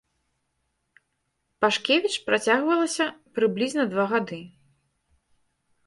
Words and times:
Пашкевіч 1.61 2.15
працягвалася 2.31 3.05
прыблізна 3.37 3.83
два 3.97 4.05
гады. 4.15 4.41